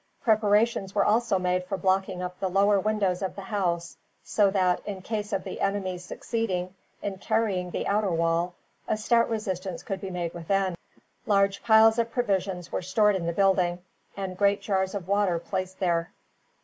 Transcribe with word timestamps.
Preparations 0.23 0.95
were 0.95 1.05
also 1.05 1.37
made 1.37 1.63
for 1.65 1.77
blocking 1.77 2.23
up 2.23 2.39
the 2.39 2.49
lower 2.49 2.79
windows 2.79 3.21
of 3.21 3.35
the 3.35 3.43
house 3.43 3.97
so 4.23 4.49
that, 4.49 4.81
in 4.83 5.03
case 5.03 5.31
of 5.31 5.43
the 5.43 5.61
enemy 5.61 5.99
succeeding 5.99 6.73
in 7.03 7.19
carrying 7.19 7.69
the 7.69 7.85
outer 7.85 8.09
wall, 8.09 8.55
a 8.87 8.97
stout 8.97 9.29
resistance 9.29 9.83
could 9.83 10.01
be 10.01 10.09
made 10.09 10.33
within. 10.33 10.73
Large 11.27 11.61
piles 11.61 11.99
of 11.99 12.09
provisions 12.09 12.71
were 12.71 12.81
stored 12.81 13.15
in 13.15 13.27
the 13.27 13.31
building, 13.31 13.77
and 14.17 14.35
great 14.35 14.59
jars 14.63 14.95
of 14.95 15.07
water 15.07 15.37
placed 15.37 15.79
there. 15.79 16.11